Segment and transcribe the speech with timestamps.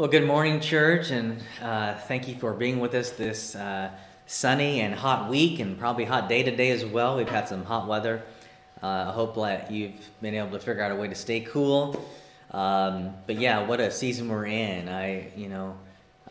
[0.00, 3.90] Well, good morning, church, and uh, thank you for being with us this uh,
[4.24, 7.18] sunny and hot week, and probably hot day today as well.
[7.18, 8.22] We've had some hot weather.
[8.82, 9.92] Uh, I hope that you've
[10.22, 12.02] been able to figure out a way to stay cool.
[12.50, 14.88] Um, but yeah, what a season we're in.
[14.88, 15.76] I, you know,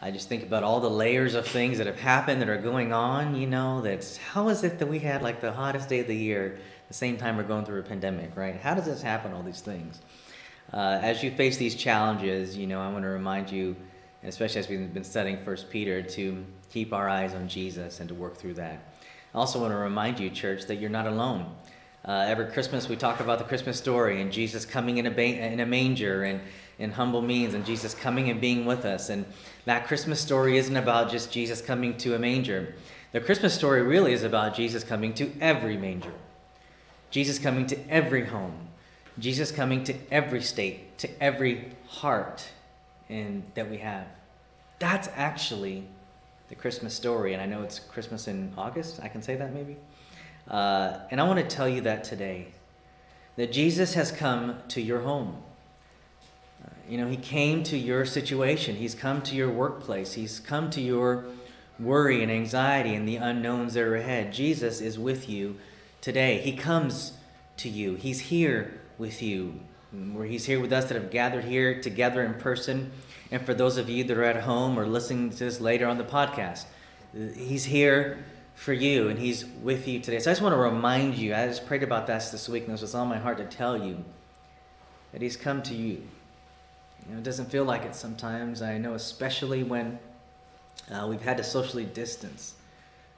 [0.01, 2.91] I just think about all the layers of things that have happened that are going
[2.91, 3.35] on.
[3.35, 6.15] You know, that's how is it that we had like the hottest day of the
[6.15, 6.57] year,
[6.87, 8.55] the same time we're going through a pandemic, right?
[8.55, 9.31] How does this happen?
[9.31, 10.01] All these things.
[10.73, 13.75] Uh, as you face these challenges, you know, I want to remind you,
[14.23, 18.15] especially as we've been studying First Peter, to keep our eyes on Jesus and to
[18.15, 18.93] work through that.
[19.33, 21.51] I also want to remind you, church, that you're not alone.
[22.05, 25.59] Uh, every Christmas, we talk about the Christmas story and Jesus coming in a, in
[25.59, 26.39] a manger and
[26.77, 29.09] in humble means, and Jesus coming and being with us.
[29.09, 29.25] And
[29.65, 32.73] that Christmas story isn't about just Jesus coming to a manger.
[33.11, 36.13] The Christmas story really is about Jesus coming to every manger,
[37.09, 38.68] Jesus coming to every home,
[39.19, 42.47] Jesus coming to every state, to every heart
[43.09, 44.07] in, that we have.
[44.79, 45.83] That's actually
[46.47, 47.33] the Christmas story.
[47.33, 48.99] And I know it's Christmas in August.
[49.03, 49.77] I can say that maybe.
[50.47, 52.47] Uh, and I want to tell you that today
[53.35, 55.37] that Jesus has come to your home.
[56.89, 60.81] You know, He came to your situation, He's come to your workplace, He's come to
[60.81, 61.25] your
[61.79, 64.33] worry and anxiety and the unknowns that are ahead.
[64.33, 65.57] Jesus is with you
[66.01, 66.39] today.
[66.39, 67.13] He comes
[67.57, 69.59] to you, He's here with you.
[69.91, 72.91] Where he's here with us that have gathered here together in person.
[73.31, 75.97] And for those of you that are at home or listening to this later on
[75.97, 76.65] the podcast,
[77.13, 80.19] he's here for you and he's with you today.
[80.19, 82.73] So I just want to remind you, I just prayed about that this week and
[82.73, 84.03] this was on my heart to tell you
[85.11, 86.03] that he's come to you.
[87.07, 88.61] You know, it doesn't feel like it sometimes.
[88.61, 89.97] I know, especially when
[90.91, 92.55] uh, we've had to socially distance,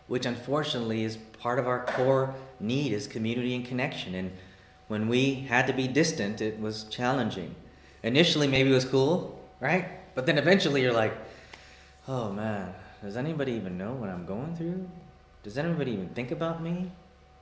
[0.07, 4.15] which unfortunately is part of our core need is community and connection.
[4.15, 4.31] And
[4.91, 7.55] when we had to be distant, it was challenging.
[8.03, 9.87] Initially, maybe it was cool, right?
[10.15, 11.13] But then eventually you're like,
[12.09, 14.85] oh man, does anybody even know what I'm going through?
[15.43, 16.91] Does anybody even think about me?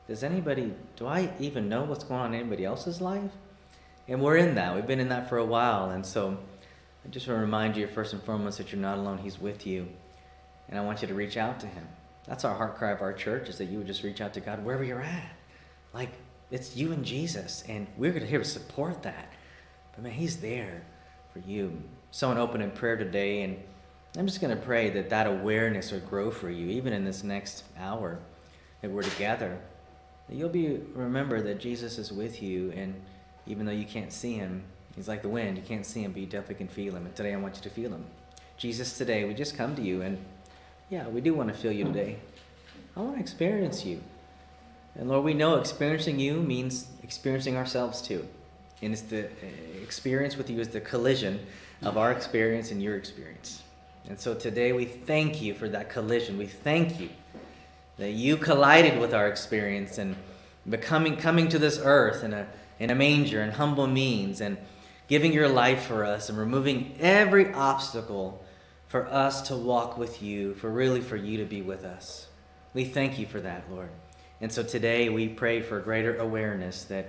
[0.08, 3.32] Does anybody, do I even know what's going on in anybody else's life?
[4.08, 4.76] And we're in that.
[4.76, 5.90] We've been in that for a while.
[5.90, 6.38] And so
[7.04, 9.18] I just want to remind you, first and foremost, that you're not alone.
[9.18, 9.88] He's with you.
[10.68, 11.88] And I want you to reach out to Him.
[12.28, 14.40] That's our heart cry of our church, is that you would just reach out to
[14.40, 15.32] God wherever you're at.
[15.94, 16.12] Like,
[16.52, 19.32] it's you and Jesus, and we're going to here to support that.
[19.94, 20.82] But man, He's there
[21.32, 21.82] for you.
[22.12, 23.58] Someone open in prayer today, and
[24.18, 27.24] I'm just going to pray that that awareness would grow for you, even in this
[27.24, 28.20] next hour
[28.82, 29.60] that we're together.
[30.28, 32.96] That you'll be remember that Jesus is with you, and
[33.46, 34.64] even though you can't see Him,
[34.96, 35.58] He's like the wind.
[35.58, 37.06] You can't see Him, but you definitely can feel Him.
[37.06, 38.06] And today, I want you to feel Him.
[38.58, 40.18] Jesus, today we just come to you, and
[40.90, 42.18] yeah, we do want to feel you today.
[42.98, 44.02] I want to experience you.
[44.96, 48.28] And Lord, we know experiencing you means experiencing ourselves too.
[48.82, 49.30] And it's the uh,
[49.82, 51.40] experience with you is the collision
[51.82, 53.64] of our experience and your experience.
[54.08, 56.38] And so today we thank you for that collision.
[56.38, 57.10] We thank you
[57.98, 60.16] that you collided with our experience and
[60.68, 62.48] becoming coming to this earth in a
[62.80, 64.58] in a manger and humble means and
[65.08, 68.44] giving your life for us and removing every obstacle
[68.88, 72.28] for us to walk with you, for really for you to be with us.
[72.74, 73.90] We thank you for that, Lord.
[74.42, 77.08] And so today we pray for greater awareness that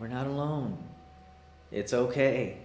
[0.00, 0.78] we're not alone.
[1.70, 2.58] It's okay.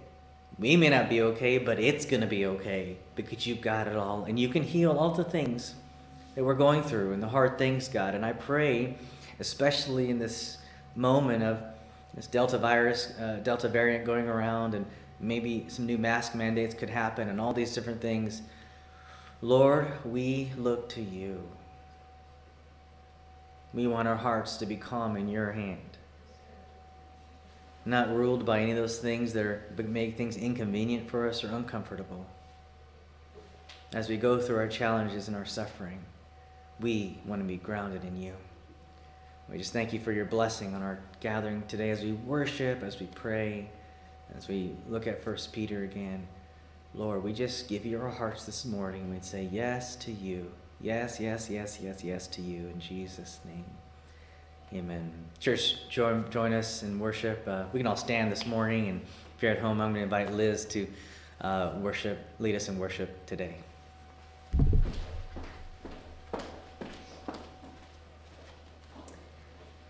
[0.59, 3.95] We may not be okay, but it's going to be okay because you've got it
[3.95, 4.25] all.
[4.25, 5.73] And you can heal all the things
[6.35, 8.13] that we're going through and the hard things, God.
[8.13, 8.95] And I pray,
[9.39, 10.57] especially in this
[10.95, 11.59] moment of
[12.13, 14.85] this Delta virus, uh, Delta variant going around, and
[15.19, 18.41] maybe some new mask mandates could happen and all these different things.
[19.41, 21.41] Lord, we look to you.
[23.73, 25.97] We want our hearts to be calm in your hand.
[27.85, 31.47] Not ruled by any of those things that are, make things inconvenient for us or
[31.49, 32.25] uncomfortable.
[33.93, 35.99] As we go through our challenges and our suffering,
[36.79, 38.33] we want to be grounded in you.
[39.49, 42.99] We just thank you for your blessing on our gathering today as we worship, as
[42.99, 43.69] we pray,
[44.37, 46.27] as we look at First Peter again.
[46.93, 49.09] Lord, we just give you our hearts this morning.
[49.09, 50.51] We'd say yes to you.
[50.81, 53.65] Yes, yes, yes, yes, yes to you in Jesus' name.
[54.73, 55.11] Amen.
[55.39, 57.45] Church, join, join us in worship.
[57.47, 59.01] Uh, we can all stand this morning, and
[59.35, 60.87] if you're at home, I'm going to invite Liz to
[61.41, 63.55] uh, worship, lead us in worship today.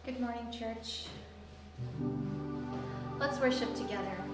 [0.06, 1.06] Good morning, church.
[3.20, 4.29] Let's worship together.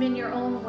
[0.00, 0.67] In your own way.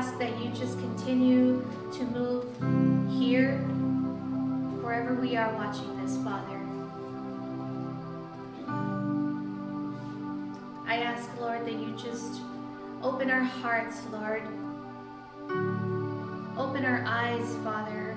[0.00, 2.46] Ask that you just continue to move
[3.20, 3.58] here,
[4.80, 6.58] wherever we are watching this, Father.
[10.86, 12.40] I ask, Lord, that you just
[13.02, 14.42] open our hearts, Lord.
[16.56, 18.16] Open our eyes, Father.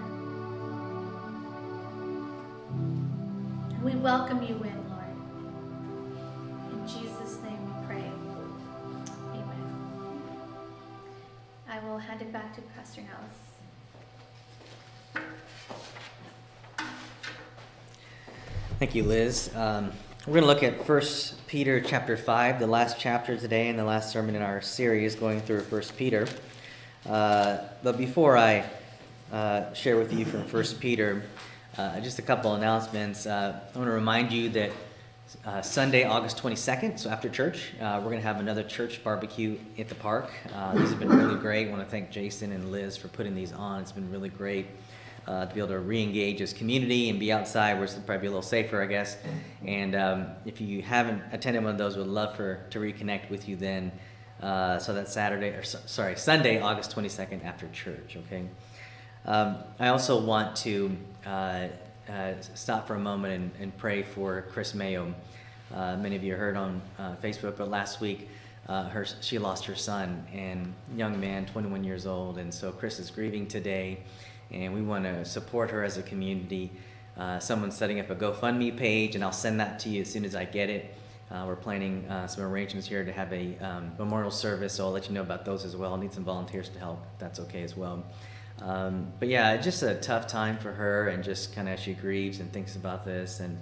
[3.84, 4.83] We welcome you in,
[18.84, 19.50] Thank you, Liz.
[19.56, 19.93] Um,
[20.28, 21.02] we're going to look at 1
[21.48, 25.39] Peter chapter 5, the last chapter today, and the last sermon in our series going
[25.39, 26.28] through 1 Peter.
[27.06, 28.69] Uh, but before I
[29.32, 31.24] uh, share with you from 1 Peter,
[31.78, 33.26] uh, just a couple announcements.
[33.26, 34.72] Uh, I want to remind you that
[35.46, 39.58] uh, Sunday, August 22nd, so after church, uh, we're going to have another church barbecue
[39.80, 40.30] at the park.
[40.76, 41.69] these have been really great.
[41.69, 43.80] I want to thank Jason and Liz for putting these on.
[43.80, 44.65] It's been really great
[45.27, 48.27] uh, to be able to re-engage as community and be outside where it's probably be
[48.27, 49.17] a little safer, I guess.
[49.65, 53.47] And um, if you haven't attended one of those, would love for to reconnect with
[53.47, 53.91] you then.
[54.41, 58.17] Uh, so that's Saturday, or sorry, Sunday, August 22nd after church.
[58.25, 58.43] Okay.
[59.25, 61.67] Um, I also want to uh,
[62.09, 65.13] uh, stop for a moment and, and, pray for Chris Mayo.
[65.73, 68.29] Uh, many of you heard on uh, Facebook, but last week.
[68.67, 72.97] Uh, her, she lost her son and young man 21 years old and so chris
[72.97, 73.99] is grieving today
[74.51, 76.71] and we want to support her as a community.
[77.17, 80.25] Uh, someone's setting up a GoFundMe page, and I'll send that to you as soon
[80.25, 80.95] as I get it.
[81.32, 84.91] Uh, we're planning uh, some arrangements here to have a um, memorial service, so I'll
[84.91, 85.93] let you know about those as well.
[85.93, 88.03] I need some volunteers to help, that's okay as well.
[88.62, 91.79] Um, but yeah, it's just a tough time for her, and just kind of as
[91.79, 93.58] she grieves and thinks about this, and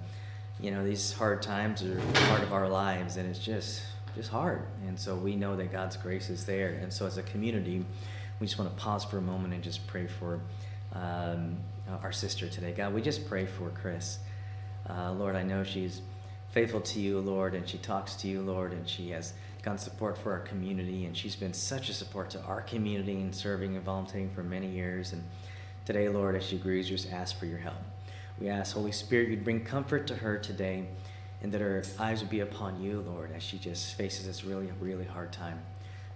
[0.60, 3.82] you know, these hard times are part of our lives, and it's just
[4.14, 4.62] just hard.
[4.86, 7.84] And so we know that God's grace is there, and so as a community,
[8.38, 10.40] we just want to pause for a moment and just pray for
[10.94, 11.56] um,
[12.02, 12.72] our sister today.
[12.72, 14.18] God, we just pray for Chris.
[14.88, 16.02] Uh, Lord, I know she's
[16.50, 20.18] faithful to you, Lord, and she talks to you, Lord, and she has gotten support
[20.18, 23.84] for our community, and she's been such a support to our community in serving and
[23.84, 25.12] volunteering for many years.
[25.12, 25.22] And
[25.84, 27.76] today, Lord, as she grieves, we just ask for your help.
[28.38, 30.88] We ask, Holy Spirit, you'd bring comfort to her today,
[31.42, 34.70] and that her eyes would be upon you, Lord, as she just faces this really,
[34.80, 35.60] really hard time.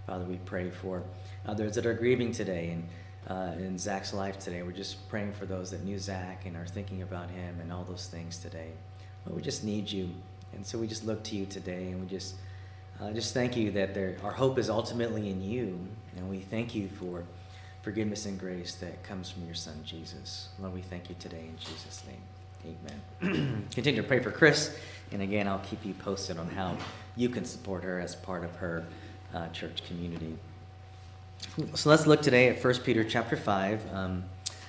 [0.05, 1.03] Father, we pray for
[1.45, 2.87] others that are grieving today and
[3.29, 4.61] uh, in Zach's life today.
[4.61, 7.83] We're just praying for those that knew Zach and are thinking about him and all
[7.83, 8.69] those things today.
[9.25, 10.09] But we just need you.
[10.53, 12.35] And so we just look to you today and we just
[13.01, 15.79] uh, just thank you that there, our hope is ultimately in you.
[16.15, 17.23] And we thank you for
[17.83, 20.49] forgiveness and grace that comes from your son, Jesus.
[20.59, 22.75] Lord, we thank you today in Jesus' name.
[23.21, 23.67] Amen.
[23.71, 24.75] Continue to pray for Chris.
[25.11, 26.75] And again, I'll keep you posted on how
[27.15, 28.85] you can support her as part of her
[29.33, 30.37] uh, church community.
[31.73, 34.23] So let's look today at 1 Peter chapter 5, um,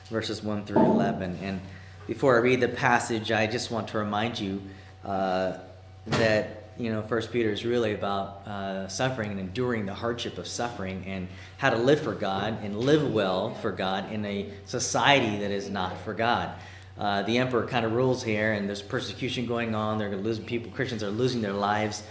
[0.08, 1.38] verses 1 through 11.
[1.42, 1.60] And
[2.06, 4.62] before I read the passage, I just want to remind you
[5.04, 5.58] uh,
[6.06, 10.46] that, you know, 1 Peter is really about uh, suffering and enduring the hardship of
[10.46, 11.28] suffering and
[11.58, 15.68] how to live for God and live well for God in a society that is
[15.68, 16.50] not for God.
[16.98, 19.98] Uh, the emperor kind of rules here, and there's persecution going on.
[19.98, 20.72] They're losing people.
[20.72, 22.02] Christians are losing their lives,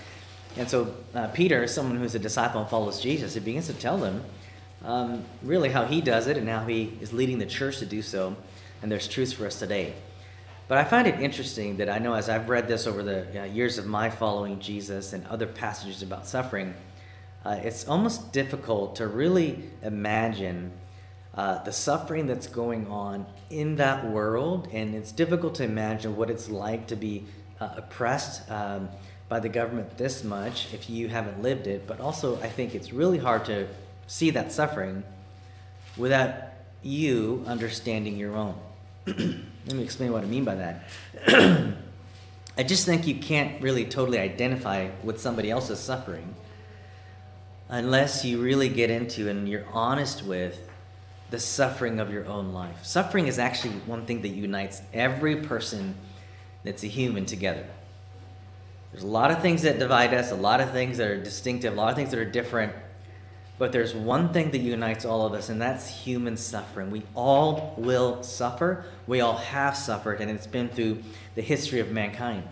[0.55, 3.97] and so uh, Peter, someone who's a disciple and follows Jesus, he begins to tell
[3.97, 4.23] them
[4.83, 8.01] um, really how he does it and how he is leading the church to do
[8.01, 8.35] so.
[8.81, 9.93] And there's truths for us today.
[10.67, 13.77] But I find it interesting that I know as I've read this over the years
[13.77, 16.73] of my following Jesus and other passages about suffering,
[17.45, 20.73] uh, it's almost difficult to really imagine
[21.35, 24.67] uh, the suffering that's going on in that world.
[24.73, 27.23] And it's difficult to imagine what it's like to be
[27.61, 28.89] uh, oppressed um,
[29.29, 31.87] by the government this much if you haven't lived it.
[31.87, 33.67] But also, I think it's really hard to
[34.07, 35.03] see that suffering
[35.95, 36.33] without
[36.81, 38.55] you understanding your own.
[39.05, 39.17] Let
[39.75, 40.83] me explain what I mean by that.
[42.57, 46.33] I just think you can't really totally identify with somebody else's suffering
[47.69, 50.67] unless you really get into and you're honest with
[51.29, 52.85] the suffering of your own life.
[52.85, 55.93] Suffering is actually one thing that unites every person
[56.63, 57.65] that's a human together.
[58.91, 61.73] There's a lot of things that divide us, a lot of things that are distinctive,
[61.73, 62.73] a lot of things that are different,
[63.57, 66.91] but there's one thing that unites all of us, and that's human suffering.
[66.91, 68.85] We all will suffer.
[69.07, 71.03] We all have suffered, and it's been through
[71.35, 72.43] the history of mankind.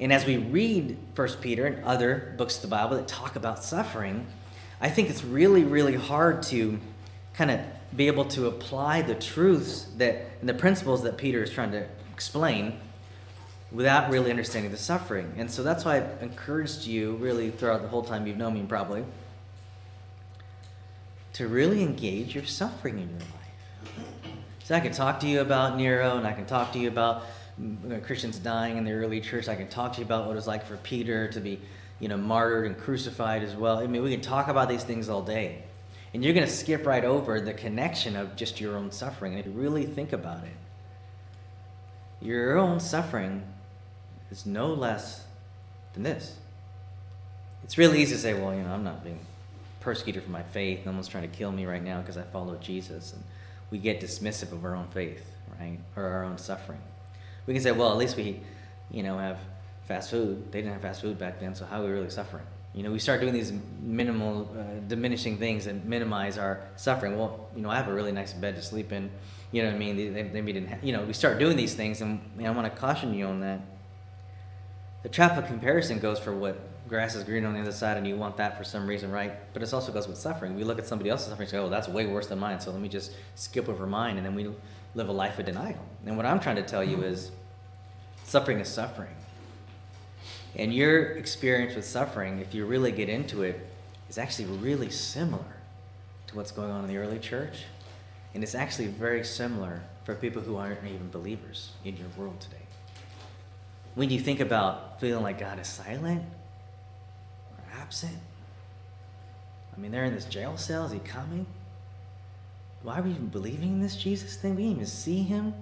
[0.00, 3.62] And as we read 1 Peter and other books of the Bible that talk about
[3.62, 4.26] suffering,
[4.80, 6.80] I think it's really, really hard to
[7.34, 7.60] kind of
[7.94, 11.86] be able to apply the truths that and the principles that Peter is trying to
[12.12, 12.78] explain
[13.70, 15.32] without really understanding the suffering.
[15.36, 18.64] And so that's why I've encouraged you, really, throughout the whole time you've known me,
[18.66, 19.04] probably,
[21.34, 24.34] to really engage your suffering in your life.
[24.64, 27.24] So I can talk to you about Nero, and I can talk to you about
[27.60, 29.48] mm, Christians dying in the early church.
[29.48, 31.60] I can talk to you about what it was like for Peter to be,
[32.00, 33.78] you know, martyred and crucified as well.
[33.78, 35.62] I mean, we can talk about these things all day.
[36.14, 39.32] And you're going to skip right over the connection of just your own suffering.
[39.32, 40.52] And if you really think about it,
[42.20, 43.42] your own suffering
[44.30, 45.24] is no less
[45.94, 46.36] than this.
[47.64, 49.20] It's really easy to say, well, you know, I'm not being
[49.82, 50.86] persecuted for my faith.
[50.86, 53.12] One's trying to kill me right now because I follow Jesus.
[53.12, 53.22] And
[53.70, 55.24] we get dismissive of our own faith,
[55.60, 55.78] right?
[55.96, 56.80] Or our own suffering.
[57.46, 58.40] We can say, well, at least we,
[58.90, 59.38] you know, have
[59.86, 60.52] fast food.
[60.52, 62.44] They didn't have fast food back then, so how are we really suffering?
[62.74, 67.18] You know, we start doing these minimal, uh, diminishing things that minimize our suffering.
[67.18, 69.10] Well, you know, I have a really nice bed to sleep in.
[69.50, 69.96] You know what I mean?
[69.96, 72.52] They, they maybe didn't have, you know, we start doing these things, and you know,
[72.52, 73.60] I want to caution you on that.
[75.02, 76.58] The trap of comparison goes for what
[76.92, 79.32] grass is green on the other side, and you want that for some reason, right?
[79.54, 80.54] But it also goes with suffering.
[80.54, 82.70] We look at somebody else's suffering and say, oh, that's way worse than mine, so
[82.70, 84.50] let me just skip over mine, and then we
[84.94, 85.82] live a life of denial.
[86.04, 87.30] And what I'm trying to tell you is
[88.24, 89.14] suffering is suffering.
[90.54, 93.66] And your experience with suffering, if you really get into it,
[94.10, 95.56] is actually really similar
[96.26, 97.64] to what's going on in the early church.
[98.34, 102.56] And it's actually very similar for people who aren't even believers in your world today.
[103.94, 106.24] When you think about feeling like God is silent
[107.92, 108.16] absent,
[109.76, 110.86] I mean, they're in this jail cell.
[110.86, 111.44] Is he coming?
[112.82, 114.56] Why are we even believing in this Jesus thing?
[114.56, 115.52] We didn't even see him.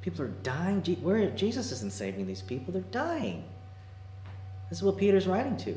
[0.00, 0.80] People are dying.
[1.02, 2.72] Where Jesus isn't saving these people.
[2.72, 3.42] They're dying.
[4.70, 5.76] This is what Peter's writing to.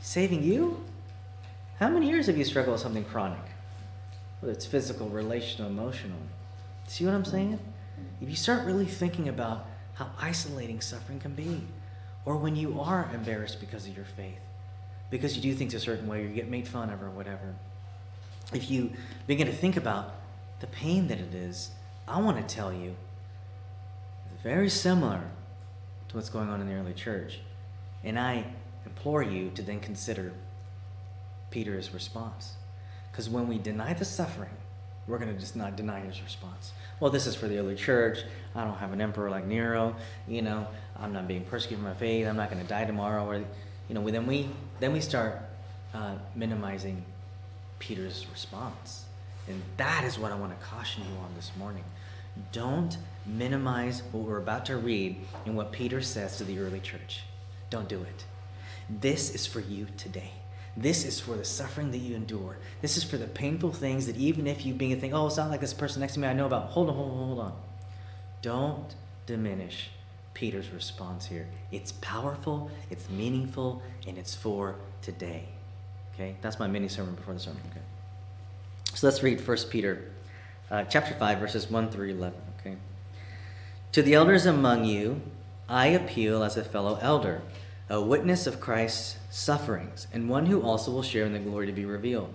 [0.00, 0.82] Saving you?
[1.78, 3.44] How many years have you struggled with something chronic?
[4.40, 6.18] Whether it's physical, relational, emotional.
[6.86, 7.58] See what I'm saying?
[8.22, 11.60] If you start really thinking about how isolating suffering can be,
[12.24, 14.40] or when you are embarrassed because of your faith,
[15.10, 17.54] because you do things a certain way, or you get made fun of, or whatever,
[18.52, 18.92] if you
[19.26, 20.14] begin to think about
[20.60, 21.70] the pain that it is,
[22.06, 22.94] I want to tell you,
[24.32, 25.22] it's very similar
[26.08, 27.40] to what's going on in the early church.
[28.02, 28.44] And I
[28.84, 30.32] implore you to then consider
[31.50, 32.54] Peter's response.
[33.10, 34.50] Because when we deny the suffering,
[35.10, 36.72] we're going to just not deny his response.
[37.00, 38.18] Well, this is for the early church.
[38.54, 39.96] I don't have an emperor like Nero.
[40.28, 40.68] You know,
[40.98, 42.26] I'm not being persecuted for my faith.
[42.26, 43.26] I'm not going to die tomorrow.
[43.26, 45.38] Or, you know, then we then we start
[45.92, 47.04] uh, minimizing
[47.80, 49.04] Peter's response,
[49.48, 51.84] and that is what I want to caution you on this morning.
[52.52, 52.96] Don't
[53.26, 57.22] minimize what we're about to read and what Peter says to the early church.
[57.70, 58.24] Don't do it.
[58.88, 60.32] This is for you today.
[60.76, 62.56] This is for the suffering that you endure.
[62.80, 65.36] This is for the painful things that even if you being a thing, oh, it's
[65.36, 66.70] not like this person next to me I know about.
[66.70, 67.52] Hold on, hold on, hold on.
[68.42, 68.94] Don't
[69.26, 69.90] diminish
[70.34, 71.46] Peter's response here.
[71.70, 75.48] It's powerful, it's meaningful, and it's for today.
[76.14, 76.36] Okay?
[76.40, 77.60] That's my mini sermon before the sermon.
[77.70, 77.80] Okay.
[78.94, 80.10] So let's read 1 Peter
[80.70, 82.38] uh, chapter 5, verses 1 through 11.
[82.60, 82.76] Okay.
[83.92, 85.20] To the elders among you,
[85.68, 87.42] I appeal as a fellow elder,
[87.90, 91.72] a witness of Christ's sufferings, and one who also will share in the glory to
[91.72, 92.32] be revealed.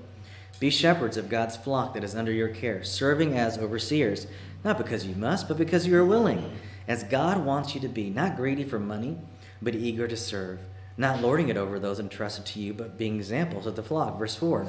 [0.60, 4.28] Be shepherds of God's flock that is under your care, serving as overseers,
[4.66, 6.52] not because you must, but because you are willing,
[6.90, 9.18] as God wants you to be, not greedy for money,
[9.62, 10.60] but eager to serve,
[10.98, 14.20] not lording it over those entrusted to you, but being examples of the flock.
[14.20, 14.68] Verse 4.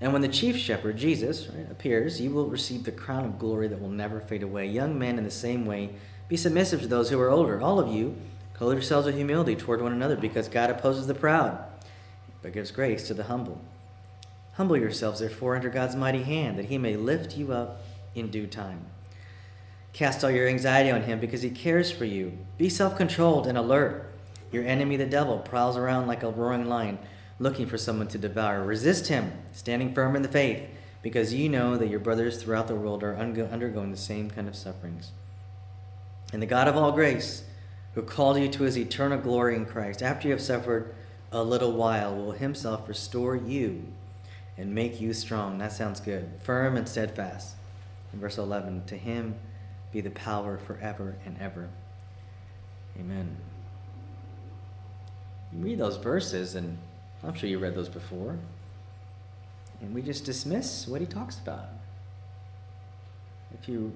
[0.00, 3.66] And when the chief shepherd, Jesus, right, appears, you will receive the crown of glory
[3.66, 4.66] that will never fade away.
[4.66, 5.90] Young men, in the same way,
[6.28, 7.60] be submissive to those who are older.
[7.60, 8.16] All of you,
[8.56, 11.62] clothe yourselves with humility toward one another, because God opposes the proud,
[12.40, 13.60] but gives grace to the humble.
[14.54, 17.82] Humble yourselves, therefore, under God's mighty hand, that he may lift you up
[18.14, 18.86] in due time.
[19.92, 22.38] Cast all your anxiety on him, because he cares for you.
[22.56, 24.10] Be self controlled and alert.
[24.50, 26.98] Your enemy, the devil, prowls around like a roaring lion
[27.38, 28.64] looking for someone to devour.
[28.64, 30.62] Resist him, standing firm in the faith,
[31.02, 34.56] because you know that your brothers throughout the world are undergoing the same kind of
[34.56, 35.10] sufferings.
[36.32, 37.44] And the God of all grace,
[37.96, 40.94] who called you to his eternal glory in Christ, after you have suffered
[41.32, 43.86] a little while, will himself restore you
[44.58, 45.56] and make you strong.
[45.56, 46.28] That sounds good.
[46.42, 47.56] Firm and steadfast.
[48.12, 49.36] In verse 11, to him
[49.92, 51.70] be the power forever and ever.
[53.00, 53.34] Amen.
[55.50, 56.76] You read those verses and
[57.24, 58.38] I'm sure you read those before.
[59.80, 61.70] And we just dismiss what he talks about.
[63.58, 63.94] If you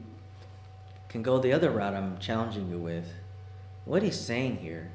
[1.10, 3.06] can go the other route I'm challenging you with,
[3.84, 4.90] what he's saying here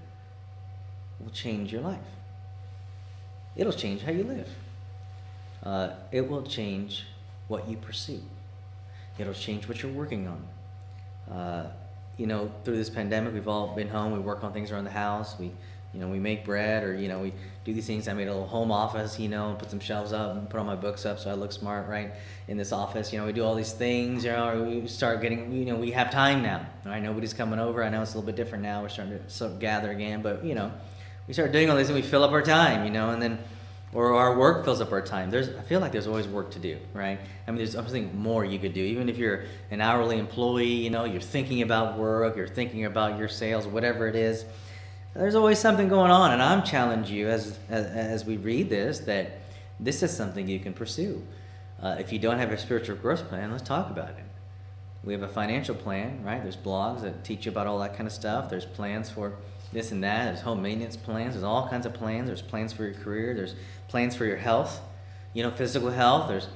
[1.19, 1.99] will change your life.
[3.55, 4.49] It'll change how you live.
[5.63, 7.05] Uh, it will change
[7.47, 8.21] what you pursue.
[9.17, 11.33] It'll change what you're working on.
[11.33, 11.71] Uh,
[12.17, 14.13] you know, through this pandemic, we've all been home.
[14.13, 15.35] We work on things around the house.
[15.39, 15.51] We,
[15.95, 18.09] you know, we make bread or, you know, we do these things.
[18.09, 20.57] I made a little home office, you know, and put some shelves up and put
[20.57, 22.11] all my books up so I look smart, right,
[22.49, 23.13] in this office.
[23.13, 25.91] You know, we do all these things, you know, we start getting, you know, we
[25.91, 27.01] have time now, right?
[27.01, 27.81] Nobody's coming over.
[27.81, 28.81] I know it's a little bit different now.
[28.81, 30.69] We're starting to sort of gather again, but, you know,
[31.29, 33.39] we start doing all these and we fill up our time, you know, and then,
[33.93, 35.31] or our work fills up our time.
[35.31, 37.17] There's, I feel like there's always work to do, right?
[37.47, 38.81] I mean, there's something more you could do.
[38.81, 43.17] Even if you're an hourly employee, you know, you're thinking about work, you're thinking about
[43.17, 44.43] your sales, whatever it is.
[45.15, 48.99] There's always something going on, and I'm challenging you as, as, as we read this
[48.99, 49.39] that
[49.79, 51.25] this is something you can pursue.
[51.81, 54.25] Uh, if you don't have a spiritual growth plan, let's talk about it.
[55.05, 56.41] We have a financial plan, right?
[56.43, 58.49] There's blogs that teach you about all that kind of stuff.
[58.49, 59.35] There's plans for
[59.71, 60.25] this and that.
[60.25, 61.35] There's home maintenance plans.
[61.35, 62.27] There's all kinds of plans.
[62.27, 63.33] There's plans for your career.
[63.33, 63.55] There's
[63.87, 64.81] plans for your health,
[65.33, 66.27] you know, physical health.
[66.27, 66.49] There's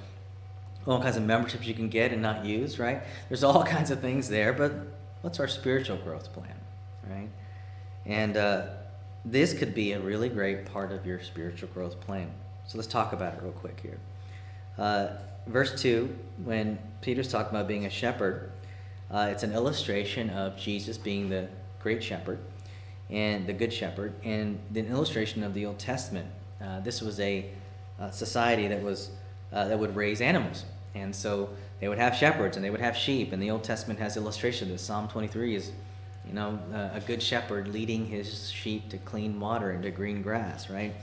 [0.85, 3.03] all kinds of memberships you can get and not use, right?
[3.29, 4.73] There's all kinds of things there, but
[5.21, 6.55] what's our spiritual growth plan,
[7.09, 7.29] right?
[8.09, 8.65] And uh,
[9.23, 12.29] this could be a really great part of your spiritual growth plan.
[12.67, 13.99] So let's talk about it real quick here.
[14.77, 15.09] Uh,
[15.47, 18.51] verse 2, when Peter's talking about being a shepherd,
[19.11, 21.47] uh, it's an illustration of Jesus being the
[21.79, 22.39] great shepherd
[23.09, 26.27] and the good shepherd, and an illustration of the Old Testament.
[26.61, 27.49] Uh, this was a,
[27.99, 29.09] a, society that was
[29.51, 31.49] uh, that would raise animals, and so
[31.79, 33.33] they would have shepherds and they would have sheep.
[33.33, 34.83] And the Old Testament has illustration this.
[34.83, 35.71] Psalm 23 is,
[36.29, 40.21] you know, uh, a good shepherd leading his sheep to clean water and to green
[40.21, 40.69] grass.
[40.69, 40.93] Right.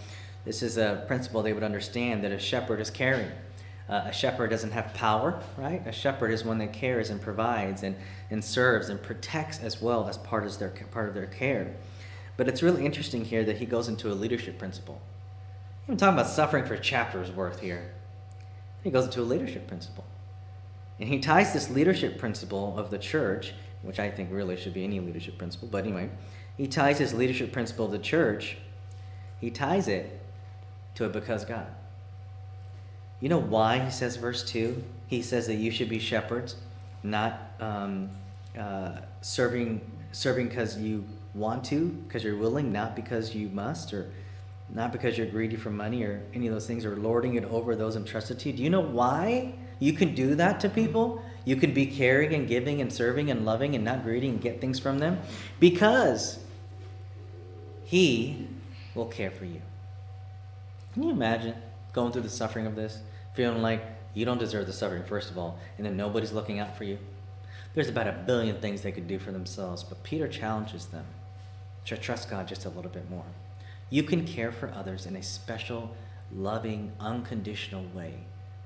[0.44, 3.30] This is a principle they would understand that a shepherd is caring.
[3.88, 5.84] Uh, a shepherd doesn't have power, right?
[5.86, 7.94] A shepherd is one that cares and provides and,
[8.30, 11.74] and serves and protects as well as part of their part of their care.
[12.36, 15.00] But it's really interesting here that he goes into a leadership principle.
[15.88, 17.92] I'm talking about suffering for chapters worth here.
[18.82, 20.04] He goes into a leadership principle.
[20.98, 23.52] And he ties this leadership principle of the church,
[23.86, 26.10] which I think really should be any leadership principle, but anyway,
[26.56, 28.56] he ties his leadership principle to church,
[29.40, 30.20] he ties it
[30.94, 31.66] to a because God.
[33.20, 34.82] You know why he says verse 2?
[35.06, 36.56] He says that you should be shepherds,
[37.02, 38.10] not um,
[38.58, 39.80] uh, serving
[40.12, 44.10] serving because you want to, because you're willing, not because you must, or
[44.70, 47.76] not because you're greedy for money or any of those things, or lording it over
[47.76, 48.56] those entrusted to you.
[48.56, 51.22] Do you know why you can do that to people?
[51.44, 54.60] You can be caring and giving and serving and loving and not greedy and get
[54.60, 55.20] things from them?
[55.60, 56.38] Because
[57.84, 58.48] He
[58.94, 59.62] will care for you.
[60.94, 61.54] Can you imagine
[61.92, 62.98] going through the suffering of this?
[63.34, 66.76] Feeling like you don't deserve the suffering, first of all, and then nobody's looking out
[66.76, 66.98] for you?
[67.74, 71.04] There's about a billion things they could do for themselves, but Peter challenges them
[71.84, 73.26] to trust God just a little bit more.
[73.90, 75.94] You can care for others in a special,
[76.34, 78.14] loving, unconditional way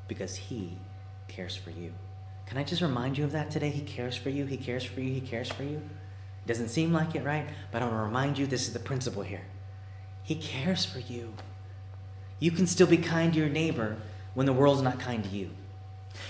[0.06, 0.78] because He
[1.30, 1.92] cares for you.
[2.46, 3.70] Can I just remind you of that today?
[3.70, 5.80] He cares for you, He cares for you, He cares for you.
[6.46, 7.48] Doesn't seem like it, right?
[7.70, 9.42] But I want to remind you this is the principle here.
[10.22, 11.32] He cares for you.
[12.38, 13.96] You can still be kind to your neighbor
[14.34, 15.50] when the world's not kind to you.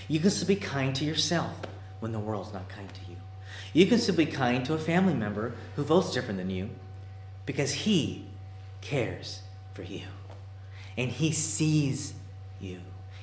[0.07, 1.55] You can still be kind to yourself
[2.01, 3.17] when the world's not kind to you.
[3.73, 6.69] You can still be kind to a family member who votes different than you
[7.45, 8.25] because he
[8.81, 9.41] cares
[9.73, 10.03] for you.
[10.97, 12.13] And he sees
[12.59, 12.81] you.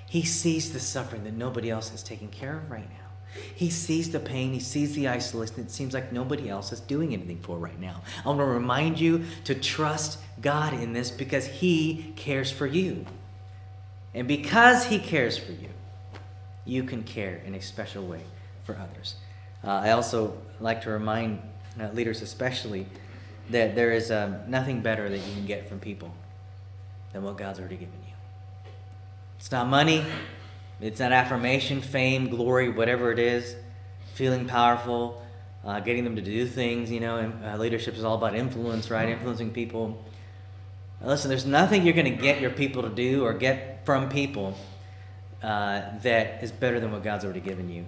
[0.09, 3.41] He sees the suffering that nobody else is taking care of right now.
[3.55, 7.13] He sees the pain, he sees the isolation it seems like nobody else is doing
[7.13, 8.01] anything for right now.
[8.25, 13.05] I want to remind you to trust God in this because he cares for you.
[14.15, 15.69] And because he cares for you,
[16.65, 18.23] you can care in a special way
[18.65, 19.17] for others.
[19.63, 21.43] Uh, I also like to remind
[21.81, 22.87] uh, leaders, especially,
[23.51, 26.13] that there is um, nothing better that you can get from people
[27.13, 28.08] than what God's already given you.
[29.39, 30.05] It's not money,
[30.81, 33.57] it's not affirmation, fame, glory, whatever it is,
[34.15, 35.23] feeling powerful,
[35.65, 36.91] uh, getting them to do things.
[36.91, 39.09] You know, uh, leadership is all about influence, right?
[39.09, 40.03] Influencing people.
[41.01, 44.09] Now listen, there's nothing you're going to get your people to do or get from
[44.09, 44.57] people
[45.43, 47.87] uh, that is better than what God's already given you.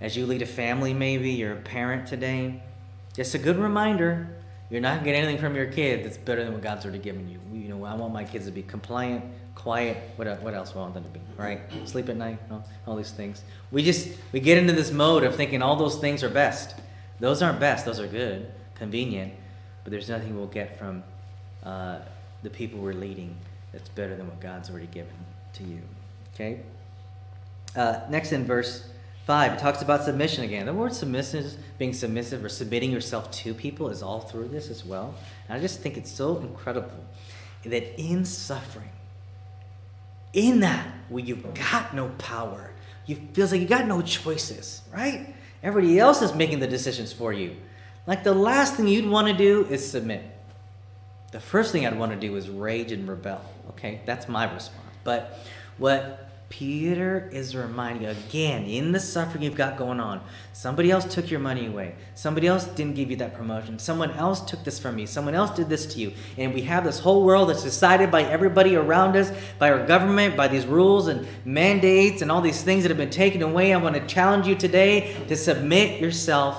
[0.00, 2.62] As you lead a family, maybe you're a parent today,
[3.14, 4.28] just a good reminder
[4.70, 6.98] you're not going to get anything from your kid that's better than what God's already
[6.98, 7.38] given you.
[7.52, 9.24] You know, I want my kids to be compliant,
[9.54, 9.96] quiet.
[10.16, 11.20] What, what else we want them to be?
[11.36, 11.60] Right?
[11.84, 13.42] Sleep at night, all, all these things.
[13.70, 16.74] We just we get into this mode of thinking all those things are best.
[17.20, 17.86] Those aren't best.
[17.86, 19.32] Those are good, convenient,
[19.82, 21.02] but there's nothing we'll get from
[21.62, 22.00] uh,
[22.42, 23.36] the people we're leading
[23.72, 25.14] that's better than what God's already given
[25.54, 25.80] to you.
[26.34, 26.60] Okay.
[27.74, 28.86] Uh, next in verse
[29.26, 30.66] 5, it talks about submission again.
[30.66, 34.84] The word submissive, being submissive or submitting yourself to people, is all through this as
[34.84, 35.14] well.
[35.48, 36.92] And I just think it's so incredible
[37.64, 38.90] that in suffering,
[40.34, 42.70] in that where you've got no power,
[43.06, 45.34] you feels like you got no choices, right?
[45.62, 47.56] Everybody else is making the decisions for you.
[48.06, 50.22] Like the last thing you'd want to do is submit.
[51.32, 53.40] The first thing I'd want to do is rage and rebel.
[53.70, 54.80] Okay, that's my response.
[55.04, 55.38] But
[55.78, 60.20] what Peter is reminding you again in the suffering you've got going on.
[60.52, 61.94] Somebody else took your money away.
[62.14, 63.78] Somebody else didn't give you that promotion.
[63.78, 65.06] Someone else took this from you.
[65.06, 66.12] Someone else did this to you.
[66.38, 70.36] And we have this whole world that's decided by everybody around us, by our government,
[70.36, 73.72] by these rules and mandates and all these things that have been taken away.
[73.72, 76.56] I want to challenge you today to submit yourself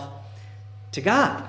[0.92, 1.48] to God.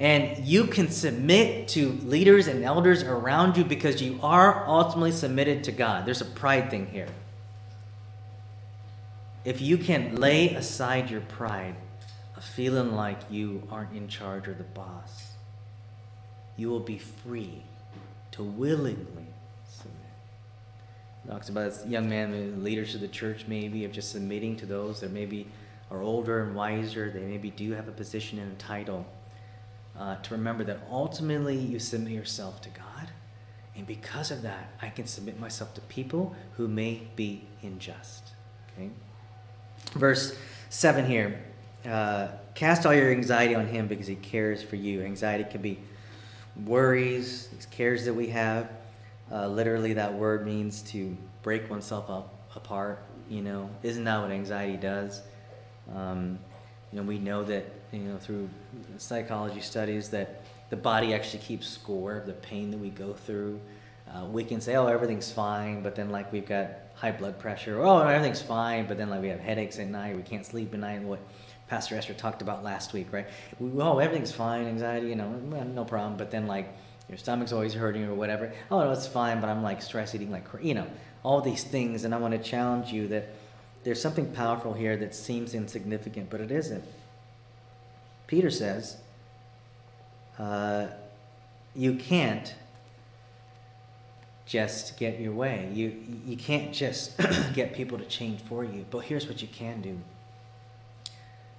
[0.00, 5.64] And you can submit to leaders and elders around you because you are ultimately submitted
[5.64, 6.06] to God.
[6.06, 7.08] There's a pride thing here
[9.48, 11.74] if you can lay aside your pride
[12.36, 15.32] of feeling like you aren't in charge or the boss,
[16.58, 17.62] you will be free
[18.30, 19.26] to willingly
[19.66, 19.96] submit.
[21.26, 25.00] Talks about this young man, leaders of the church, maybe, of just submitting to those
[25.00, 25.46] that maybe
[25.90, 27.10] are older and wiser.
[27.10, 29.06] They maybe do have a position and a title.
[29.98, 33.08] Uh, to remember that ultimately you submit yourself to God.
[33.74, 38.32] And because of that, I can submit myself to people who may be unjust.
[38.76, 38.90] Okay?
[39.98, 40.38] Verse
[40.70, 41.40] 7 here
[41.84, 45.02] uh, Cast all your anxiety on him because he cares for you.
[45.02, 45.78] Anxiety can be
[46.64, 48.70] worries, these cares that we have.
[49.30, 53.02] Uh, literally, that word means to break oneself up apart.
[53.28, 55.22] You know, isn't that what anxiety does?
[55.94, 56.38] Um,
[56.92, 58.48] you know, we know that you know through
[58.96, 63.60] psychology studies that the body actually keeps score of the pain that we go through.
[64.12, 67.80] Uh, we can say, "Oh, everything's fine," but then like we've got high blood pressure.
[67.80, 70.80] Oh, everything's fine, but then like we have headaches at night, we can't sleep at
[70.80, 71.00] night.
[71.02, 71.20] What
[71.68, 73.26] Pastor Esther talked about last week, right?
[73.78, 76.16] Oh, everything's fine, anxiety, you know, no problem.
[76.16, 76.68] But then like
[77.08, 78.52] your stomach's always hurting or whatever.
[78.70, 80.86] Oh no, it's fine, but I'm like stress eating, like you know,
[81.22, 82.04] all these things.
[82.04, 83.28] And I want to challenge you that
[83.84, 86.84] there's something powerful here that seems insignificant, but it isn't.
[88.26, 88.96] Peter says,
[90.38, 90.88] uh,
[91.74, 92.54] you can't
[94.48, 95.70] just get your way.
[95.74, 95.94] You,
[96.26, 97.16] you can't just
[97.54, 98.86] get people to change for you.
[98.90, 100.00] But here's what you can do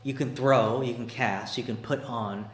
[0.01, 2.49] you can throw, you can cast, you can put on,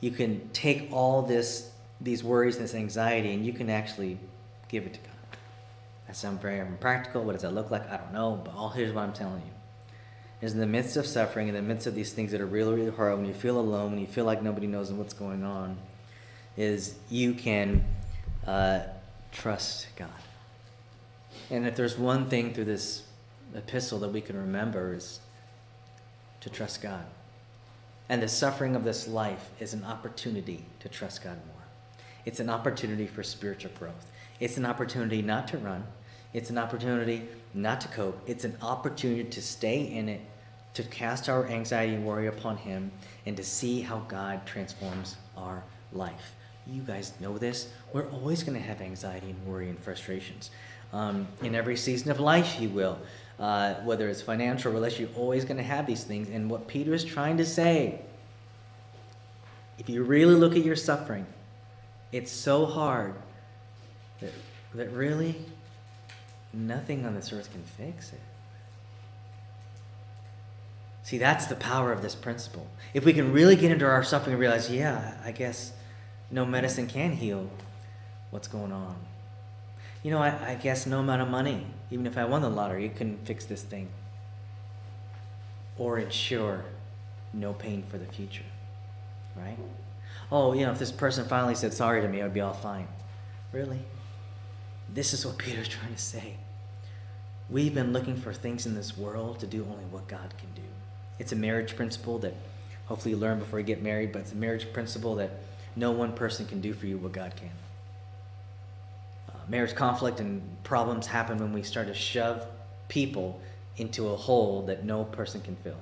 [0.00, 1.70] you can take all this,
[2.00, 4.18] these worries, and this anxiety, and you can actually
[4.68, 5.38] give it to God.
[6.06, 7.24] That sounds very impractical.
[7.24, 7.90] What does that look like?
[7.90, 8.40] I don't know.
[8.42, 10.46] But all here's what I'm telling you.
[10.46, 12.74] Is in the midst of suffering, in the midst of these things that are really,
[12.74, 15.76] really hard, when you feel alone, when you feel like nobody knows what's going on,
[16.56, 17.84] is you can
[18.46, 18.80] uh,
[19.32, 20.08] trust God.
[21.50, 23.02] And if there's one thing through this
[23.54, 25.20] epistle that we can remember is
[26.40, 27.04] to trust God.
[28.08, 31.64] And the suffering of this life is an opportunity to trust God more.
[32.24, 34.06] It's an opportunity for spiritual growth.
[34.38, 35.84] It's an opportunity not to run.
[36.32, 38.20] It's an opportunity not to cope.
[38.26, 40.20] It's an opportunity to stay in it,
[40.74, 42.92] to cast our anxiety and worry upon Him,
[43.24, 46.35] and to see how God transforms our life
[46.70, 47.70] you guys know this.
[47.92, 50.50] We're always going to have anxiety and worry and frustrations.
[50.92, 52.98] Um, in every season of life, you will.
[53.38, 56.28] Uh, whether it's financial or relational, you're always going to have these things.
[56.28, 58.00] And what Peter is trying to say,
[59.78, 61.26] if you really look at your suffering,
[62.12, 63.14] it's so hard
[64.20, 64.32] that,
[64.74, 65.36] that really
[66.52, 68.20] nothing on this earth can fix it.
[71.02, 72.66] See, that's the power of this principle.
[72.94, 75.72] If we can really get into our suffering and realize, yeah, I guess
[76.30, 77.48] no medicine can heal
[78.30, 78.96] what's going on.
[80.02, 82.88] You know, I, I guess no amount of money, even if I won the lottery,
[82.88, 83.88] couldn't fix this thing
[85.78, 86.64] or ensure
[87.32, 88.44] no pain for the future.
[89.36, 89.58] Right?
[90.32, 92.88] Oh, you know, if this person finally said sorry to me, I'd be all fine.
[93.52, 93.80] Really?
[94.92, 96.34] This is what Peter's trying to say.
[97.48, 100.68] We've been looking for things in this world to do only what God can do.
[101.18, 102.34] It's a marriage principle that
[102.86, 105.30] hopefully you learn before you get married, but it's a marriage principle that
[105.76, 107.50] no one person can do for you what God can.
[109.28, 112.46] Uh, marriage conflict and problems happen when we start to shove
[112.88, 113.40] people
[113.76, 115.76] into a hole that no person can fill.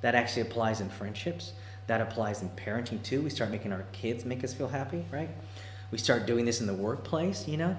[0.00, 1.52] That actually applies in friendships.
[1.86, 3.20] That applies in parenting too.
[3.20, 5.30] We start making our kids make us feel happy, right?
[5.90, 7.76] We start doing this in the workplace, you know?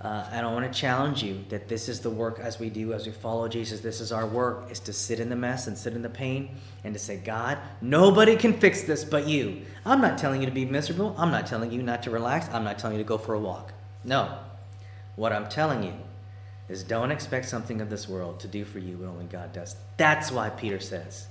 [0.00, 2.94] Uh, and I want to challenge you that this is the work as we do,
[2.94, 3.80] as we follow Jesus.
[3.80, 6.56] This is our work, is to sit in the mess and sit in the pain
[6.84, 9.60] and to say, God, nobody can fix this but you.
[9.84, 11.14] I'm not telling you to be miserable.
[11.18, 12.48] I'm not telling you not to relax.
[12.48, 13.74] I'm not telling you to go for a walk.
[14.02, 14.38] No.
[15.16, 15.92] What I'm telling you
[16.70, 19.76] is don't expect something of this world to do for you what only God does.
[19.98, 21.26] That's why Peter says,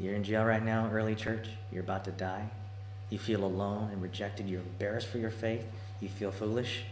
[0.00, 1.46] You're in jail right now, early church.
[1.70, 2.50] You're about to die.
[3.08, 4.48] You feel alone and rejected.
[4.48, 5.64] You're embarrassed for your faith.
[6.00, 6.82] You feel foolish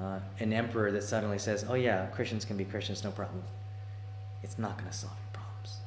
[0.00, 3.42] uh, an emperor that suddenly says, "Oh yeah, Christians can be Christians, no problem,"
[4.42, 5.78] it's not going to solve your problems.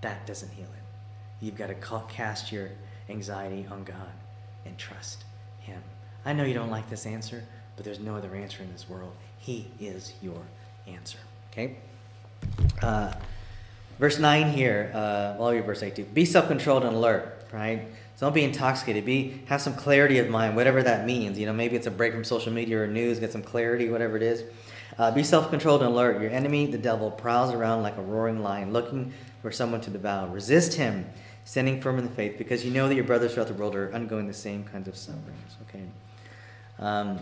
[0.00, 1.44] That doesn't heal it.
[1.44, 2.70] You've got to cast your
[3.08, 4.12] anxiety on God
[4.64, 5.24] and trust
[5.60, 5.82] Him.
[6.24, 7.44] I know you don't like this answer,
[7.76, 9.12] but there's no other answer in this world.
[9.38, 10.40] He is your
[10.86, 11.18] answer.
[11.52, 11.76] Okay?
[12.82, 13.12] Uh,
[13.98, 16.04] verse 9 here, uh, well, verse 8 too.
[16.04, 17.88] Be self controlled and alert, right?
[18.16, 19.04] So don't be intoxicated.
[19.04, 21.38] Be have some clarity of mind, whatever that means.
[21.38, 24.16] You know, maybe it's a break from social media or news, get some clarity, whatever
[24.16, 24.44] it is.
[24.96, 26.20] Uh, be self-controlled and alert.
[26.20, 29.12] Your enemy, the devil, prowls around like a roaring lion, looking
[29.42, 30.28] for someone to devour.
[30.28, 31.06] Resist him,
[31.44, 33.92] standing firm in the faith, because you know that your brothers throughout the world are
[33.92, 35.56] undergoing the same kinds of sufferings.
[35.68, 35.82] Okay.
[36.78, 37.18] Um,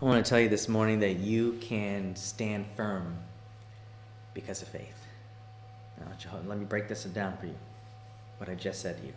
[0.00, 3.18] I want to tell you this morning that you can stand firm
[4.32, 5.06] because of faith.
[6.00, 6.06] Now,
[6.46, 7.54] let me break this down for you
[8.42, 9.12] what I just said to you.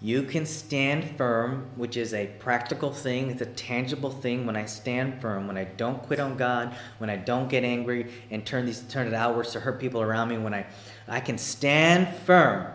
[0.00, 4.66] You can stand firm, which is a practical thing, it's a tangible thing when I
[4.66, 8.66] stand firm, when I don't quit on God, when I don't get angry and turn
[8.66, 10.64] these turn it outwards to hurt people around me, when I
[11.08, 12.68] I can stand firm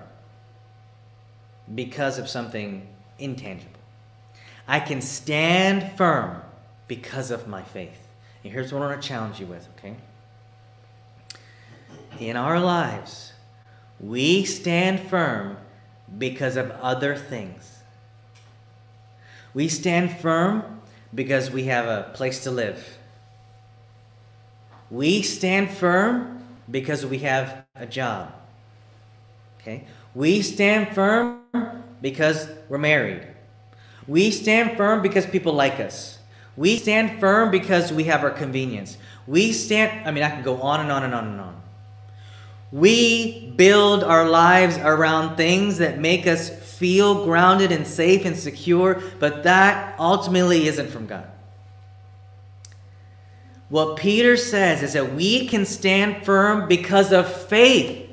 [1.73, 2.85] because of something
[3.17, 3.79] intangible.
[4.67, 6.41] I can stand firm
[6.89, 8.07] because of my faith.
[8.43, 9.95] And here's what I want to challenge you with, okay?
[12.19, 13.31] In our lives,
[13.99, 15.57] we stand firm
[16.17, 17.79] because of other things.
[19.53, 20.81] We stand firm
[21.13, 22.97] because we have a place to live.
[24.91, 28.33] We stand firm because we have a job.
[29.59, 29.85] Okay?
[30.13, 31.41] We stand firm
[32.01, 33.27] because we're married.
[34.07, 36.19] We stand firm because people like us.
[36.55, 38.97] We stand firm because we have our convenience.
[39.27, 41.61] We stand, I mean, I can go on and on and on and on.
[42.71, 49.01] We build our lives around things that make us feel grounded and safe and secure,
[49.19, 51.29] but that ultimately isn't from God.
[53.69, 58.09] What Peter says is that we can stand firm because of faith.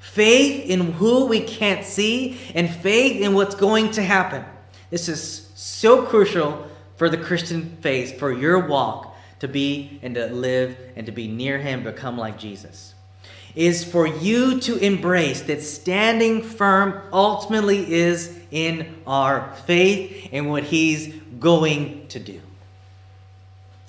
[0.00, 4.44] Faith in who we can't see and faith in what's going to happen.
[4.90, 10.26] This is so crucial for the Christian faith, for your walk to be and to
[10.26, 12.91] live and to be near Him, become like Jesus
[13.54, 20.64] is for you to embrace that standing firm ultimately is in our faith and what
[20.64, 22.40] He's going to do.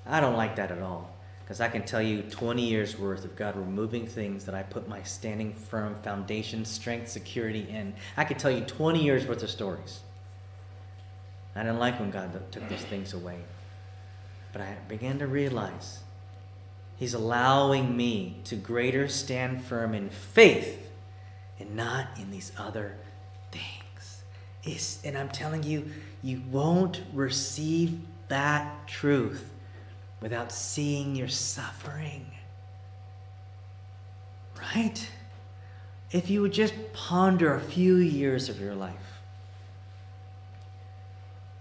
[0.05, 3.35] I don't like that at all because I can tell you 20 years worth of
[3.35, 7.93] God removing things that I put my standing firm foundation, strength, security in.
[8.17, 10.01] I could tell you 20 years worth of stories.
[11.55, 13.37] I didn't like when God took those things away.
[14.51, 15.99] But I began to realize
[16.97, 20.91] He's allowing me to greater stand firm in faith
[21.59, 22.95] and not in these other
[23.51, 24.23] things.
[24.63, 25.91] It's, and I'm telling you,
[26.21, 29.49] you won't receive that truth
[30.21, 32.25] without seeing your suffering.
[34.59, 35.09] Right?
[36.11, 38.93] If you would just ponder a few years of your life,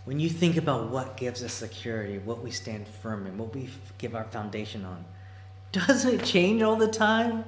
[0.04, 3.70] when you think about what gives us security, what we stand firm in, what we
[3.98, 5.04] give our foundation on,
[5.72, 7.44] doesn't it change all the time?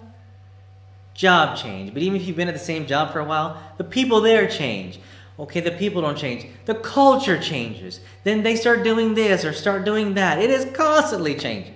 [1.15, 1.93] Job change.
[1.93, 4.49] But even if you've been at the same job for a while, the people there
[4.49, 4.99] change.
[5.39, 6.47] Okay, the people don't change.
[6.65, 8.01] The culture changes.
[8.23, 10.41] Then they start doing this or start doing that.
[10.41, 11.75] It is constantly changing.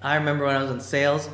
[0.00, 1.28] I remember when I was in sales,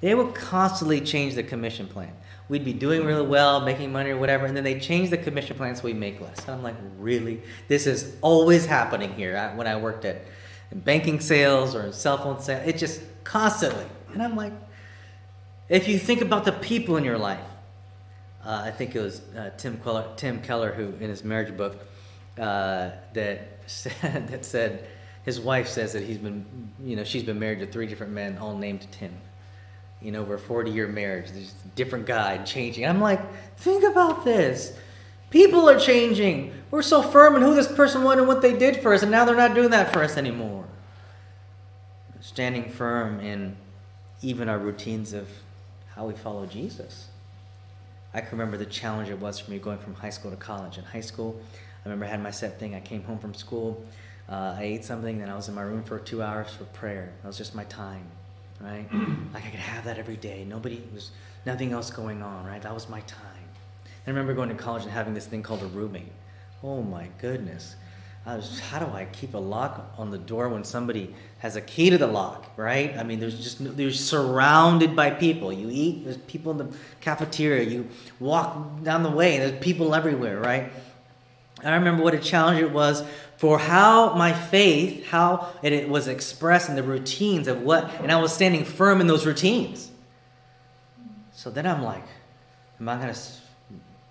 [0.00, 2.12] they would constantly change the commission plan.
[2.48, 5.56] We'd be doing really well, making money or whatever, and then they change the commission
[5.56, 6.40] plan so we make less.
[6.40, 7.42] And I'm like, really?
[7.68, 10.24] This is always happening here uh, when I worked at
[10.72, 12.66] banking sales or cell phone sales.
[12.66, 13.84] It just constantly.
[14.14, 14.54] And I'm like,
[15.68, 17.44] if you think about the people in your life,
[18.44, 21.76] uh, I think it was uh, Tim, Keller, Tim Keller who, in his marriage book,
[22.38, 24.88] uh, that said, that said
[25.24, 26.46] his wife says that he's been,
[26.82, 29.12] you know, she's been married to three different men, all named Tim.
[30.00, 32.86] You know, over a 40 year marriage, there's a different guy changing.
[32.86, 33.20] I'm like,
[33.58, 34.72] think about this.
[35.28, 36.54] People are changing.
[36.70, 39.10] We're so firm in who this person was and what they did for us, and
[39.10, 40.67] now they're not doing that for us anymore
[42.28, 43.56] standing firm in
[44.20, 45.26] even our routines of
[45.94, 47.08] how we follow Jesus.
[48.12, 50.76] I can remember the challenge it was for me going from high school to college.
[50.76, 52.74] In high school, I remember I had my set thing.
[52.74, 53.82] I came home from school,
[54.28, 57.14] uh, I ate something, then I was in my room for two hours for prayer.
[57.22, 58.04] That was just my time,
[58.60, 58.86] right?
[59.32, 60.44] like I could have that every day.
[60.46, 61.12] Nobody was
[61.46, 62.60] nothing else going on, right?
[62.60, 63.48] That was my time.
[64.06, 66.12] I remember going to college and having this thing called a roommate.
[66.62, 67.76] Oh my goodness.
[68.36, 71.90] Was, how do I keep a lock on the door when somebody has a key
[71.90, 72.96] to the lock, right?
[72.96, 75.52] I mean, there's just you're surrounded by people.
[75.52, 77.68] You eat, there's people in the cafeteria.
[77.68, 77.88] You
[78.20, 80.70] walk down the way, there's people everywhere, right?
[81.64, 83.02] I remember what a challenge it was
[83.36, 88.20] for how my faith, how it was expressed in the routines of what, and I
[88.20, 89.90] was standing firm in those routines.
[91.32, 92.04] So then I'm like,
[92.80, 93.20] am I going to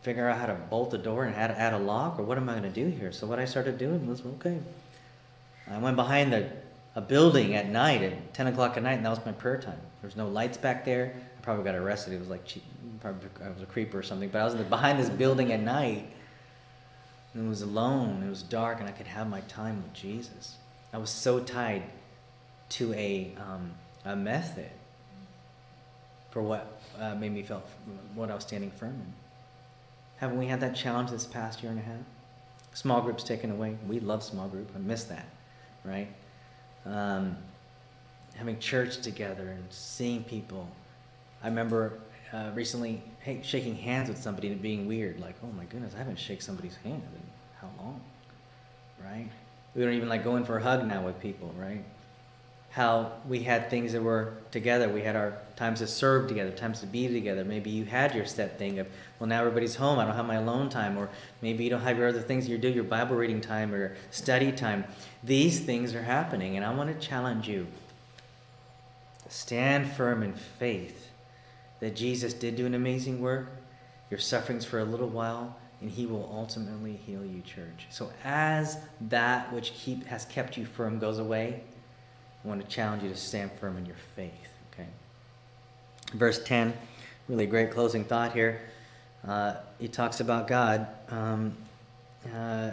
[0.07, 2.37] figure out how to bolt the door and how to add a lock, or what
[2.37, 3.11] am I going to do here?
[3.11, 4.57] So what I started doing was, okay,
[5.69, 6.49] I went behind the,
[6.95, 9.81] a building at night at 10 o'clock at night, and that was my prayer time.
[10.01, 11.13] There was no lights back there.
[11.37, 12.13] I probably got arrested.
[12.13, 12.41] It was like,
[13.01, 16.09] probably I was a creeper or something, but I was behind this building at night
[17.33, 20.55] and it was alone, it was dark, and I could have my time with Jesus.
[20.93, 21.83] I was so tied
[22.69, 23.71] to a, um,
[24.05, 24.71] a method
[26.31, 27.61] for what uh, made me feel
[28.15, 29.26] what I was standing firm in.
[30.17, 31.99] Haven't we had that challenge this past year and a half?
[32.73, 33.77] Small groups taken away.
[33.87, 34.69] We love small group.
[34.75, 35.25] I miss that,
[35.83, 36.07] right?
[36.85, 37.37] Um,
[38.35, 40.67] having church together and seeing people.
[41.43, 41.99] I remember
[42.33, 45.19] uh, recently hey, shaking hands with somebody and being weird.
[45.19, 47.21] Like, oh my goodness, I haven't shaken somebody's hand in
[47.59, 48.01] how long,
[49.03, 49.29] right?
[49.75, 51.83] We don't even like going for a hug now with people, right?
[52.77, 54.87] How we had things that were together.
[54.87, 57.43] We had our times to serve together, times to be together.
[57.43, 59.97] Maybe you had your set thing of, well, now everybody's home.
[59.97, 60.95] I don't have my alone time.
[60.95, 61.09] Or
[61.41, 64.51] maybe you don't have your other things you do, your Bible reading time or study
[64.51, 64.85] time.
[65.23, 67.65] These things are happening, and I want to challenge you.
[69.27, 71.09] Stand firm in faith
[71.79, 73.49] that Jesus did do an amazing work,
[74.11, 77.87] your sufferings for a little while, and he will ultimately heal you, church.
[77.89, 78.77] So as
[79.09, 81.63] that which keep, has kept you firm goes away,
[82.47, 84.31] I want to challenge you to stand firm in your faith.
[84.71, 84.87] Okay.
[86.13, 86.73] Verse 10,
[87.27, 88.61] really great closing thought here.
[89.27, 91.57] Uh, he talks about God, um,
[92.33, 92.71] uh, uh,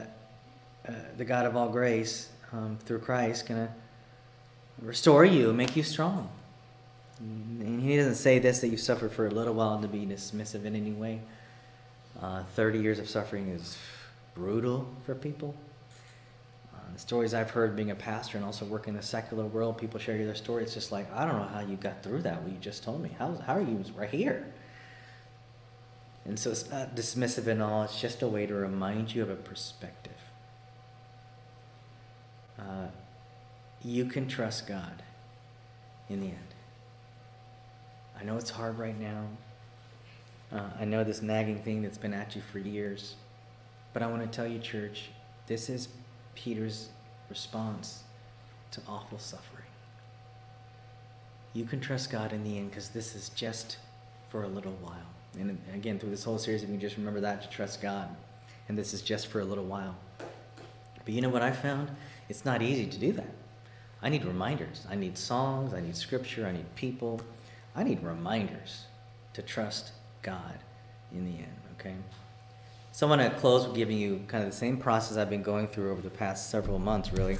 [1.17, 3.73] the God of all grace, um, through Christ, going to
[4.81, 6.31] restore you, make you strong.
[7.19, 10.67] And he doesn't say this that you suffer for a little while to be dismissive
[10.67, 11.21] in any way.
[12.23, 13.77] Uh, 30 years of suffering is
[14.37, 15.57] brutal for people.
[16.95, 19.99] The stories I've heard being a pastor and also working in the secular world, people
[19.99, 20.63] share their story.
[20.63, 23.03] It's just like, I don't know how you got through that, what you just told
[23.03, 23.11] me.
[23.19, 24.47] How, how are you right here?
[26.25, 29.29] And so it's not dismissive at all, it's just a way to remind you of
[29.29, 30.13] a perspective.
[32.59, 32.87] Uh,
[33.83, 35.03] you can trust God
[36.09, 36.55] in the end.
[38.19, 39.27] I know it's hard right now.
[40.53, 43.17] Uh, I know this nagging thing that's been at you for years.
[43.93, 45.11] But I want to tell you, church,
[45.47, 45.89] this is
[46.35, 46.89] Peter's
[47.29, 48.05] response
[48.73, 49.65] to awful suffering.
[51.53, 53.79] You can trust God in the end because this is just
[54.29, 54.97] for a little while.
[55.39, 58.09] And again, through this whole series, if you just remember that, to trust God.
[58.69, 59.97] And this is just for a little while.
[60.19, 61.91] But you know what I found?
[62.29, 63.31] It's not easy to do that.
[64.03, 64.87] I need reminders.
[64.91, 65.75] I need songs.
[65.75, 66.47] I need scripture.
[66.47, 67.21] I need people.
[67.77, 68.85] I need reminders
[69.35, 70.59] to trust God
[71.13, 71.95] in the end, okay?
[72.95, 75.43] So I want to close with giving you kind of the same process I've been
[75.43, 77.39] going through over the past several months, really.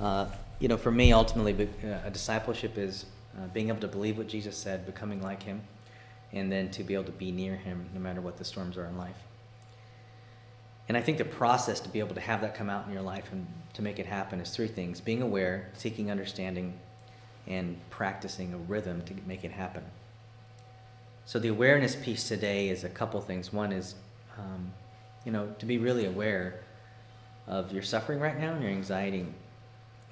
[0.00, 0.26] Uh,
[0.58, 3.06] you know, for me, ultimately, uh, a discipleship is
[3.38, 5.62] uh, being able to believe what Jesus said, becoming like him,
[6.32, 8.86] and then to be able to be near him no matter what the storms are
[8.86, 9.18] in life.
[10.88, 13.02] And I think the process to be able to have that come out in your
[13.02, 16.76] life and to make it happen is three things being aware, seeking understanding,
[17.46, 19.84] and practicing a rhythm to make it happen.
[21.24, 23.52] So the awareness piece today is a couple things.
[23.52, 23.94] One is,
[24.38, 24.72] um,
[25.24, 26.60] you know, to be really aware
[27.46, 29.26] of your suffering right now and your anxiety,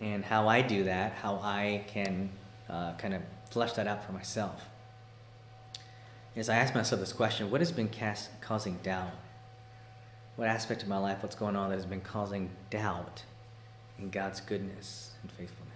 [0.01, 2.31] and how I do that, how I can
[2.69, 4.65] uh, kind of flesh that out for myself.
[6.35, 9.11] Is I ask myself this question: What has been cast, causing doubt?
[10.37, 13.25] What aspect of my life, what's going on that has been causing doubt
[13.99, 15.69] in God's goodness and faithfulness?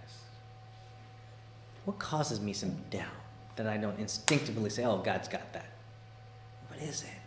[1.83, 3.09] What causes me some doubt
[3.57, 5.65] that I don't instinctively say, oh, God's got that?
[6.69, 7.22] What is it?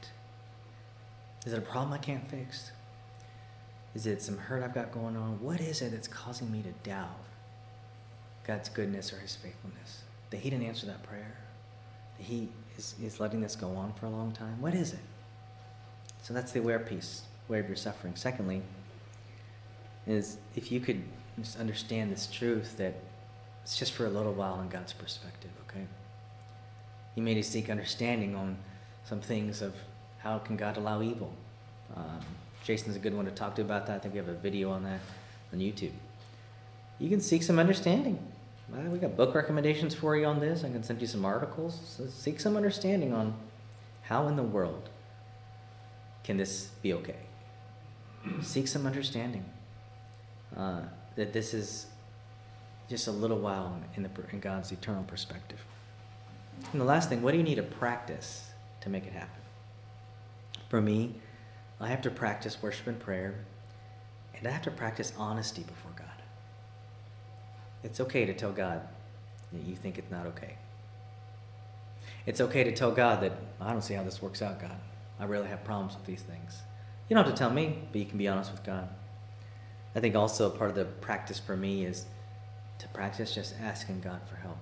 [1.47, 2.73] Is it a problem I can't fix?
[3.95, 5.41] Is it some hurt I've got going on?
[5.41, 7.21] What is it that's causing me to doubt
[8.45, 10.03] God's goodness or his faithfulness?
[10.31, 11.39] That he didn't answer that prayer?
[12.19, 14.61] That he is, is letting this go on for a long time?
[14.61, 14.99] What is it?
[16.23, 18.17] So that's the aware piece, aware of your suffering.
[18.17, 18.61] Secondly,
[20.07, 21.03] is if you could
[21.39, 22.95] just understand this truth that
[23.63, 25.87] it's just for a little while in God's perspective, okay?
[27.15, 28.59] You may seek understanding on
[29.05, 29.75] some things of
[30.19, 31.33] how can God allow evil.
[31.97, 32.21] Um,
[32.65, 33.97] Jason's a good one to talk to about that.
[33.97, 35.01] I think we have a video on that
[35.53, 35.93] on YouTube.
[36.99, 38.19] You can seek some understanding.
[38.69, 40.65] Well, we got book recommendations for you on this.
[40.65, 41.81] I can send you some articles.
[41.85, 43.35] So seek some understanding on
[44.03, 44.89] how in the world
[46.25, 47.17] can this be okay.
[48.43, 49.45] seek some understanding
[50.57, 50.81] uh,
[51.15, 51.87] that this is
[52.89, 55.65] just a little while in, the, in God's eternal perspective.
[56.73, 58.49] And the last thing, what do you need to practice
[58.81, 59.46] to make it happen?
[60.69, 61.15] For me,
[61.81, 63.35] I have to practice worship and prayer,
[64.35, 66.07] and I have to practice honesty before God.
[67.85, 68.81] It's okay to tell God
[69.53, 70.57] that you think it's not okay.
[72.27, 74.77] It's okay to tell God that I don't see how this works out, God.
[75.21, 76.63] I really have problems with these things.
[77.09, 78.89] You don't have to tell me, but you can be honest with God.
[79.95, 82.07] I think also part of the practice for me is
[82.79, 84.59] to practice just asking God for help.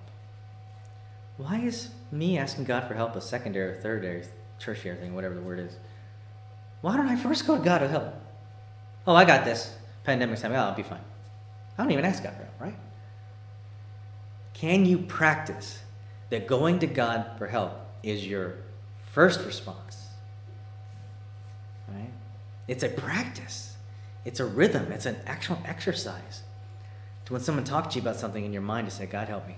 [1.37, 4.27] Why is me asking God for help a secondary, or third,
[4.59, 5.77] tertiary thing, whatever the word is?
[6.85, 8.13] Why don't I first go to God to help?
[9.07, 9.75] Oh, I got this.
[10.03, 10.51] Pandemic's time.
[10.51, 11.01] Oh, I'll be fine.
[11.75, 12.75] I don't even ask God for help, right?
[14.53, 15.79] Can you practice
[16.29, 17.71] that going to God for help
[18.03, 18.57] is your
[19.13, 20.09] first response?
[21.87, 22.13] Right?
[22.67, 23.75] It's a practice.
[24.23, 24.91] It's a rhythm.
[24.91, 26.43] It's an actual exercise.
[27.25, 29.47] To when someone talks to you about something in your mind, to say, God help
[29.47, 29.55] me.